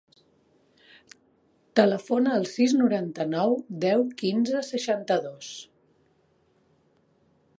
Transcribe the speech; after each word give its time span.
Telefona 1.79 2.31
al 2.37 2.47
sis, 2.53 2.73
noranta-nou, 2.79 3.53
deu, 3.85 4.03
quinze, 4.23 4.65
seixanta-dos. 4.71 5.51